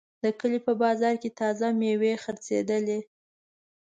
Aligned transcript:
د 0.23 0.25
کلي 0.39 0.59
په 0.67 0.73
بازار 0.83 1.15
کې 1.21 1.29
تازه 1.39 1.67
میوې 1.79 2.13
خرڅېدلې. 2.23 2.99